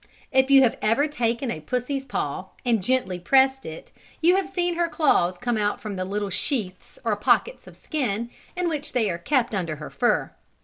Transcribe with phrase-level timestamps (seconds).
[0.31, 4.87] If you have ever taken pussy's paw, and gently pressed it, you have seen her
[4.89, 9.19] claws come out from the little sheaths, or pockets of skin, in which they are
[9.19, 10.31] kept under her fur.